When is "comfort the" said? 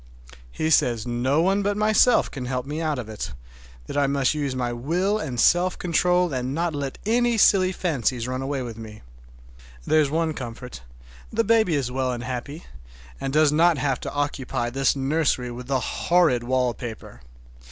10.33-11.43